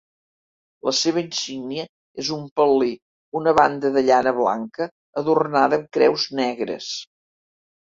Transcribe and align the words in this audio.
La 0.87 0.93
seva 0.99 1.19
insígnia 1.25 1.85
és 2.23 2.31
el 2.37 2.41
pal·li, 2.61 2.89
una 3.41 3.55
banda 3.61 3.93
de 3.99 4.05
llana 4.09 4.35
blanca 4.41 4.89
adornada 5.23 5.81
amb 5.81 5.89
creus 6.01 6.27
negres. 6.43 6.91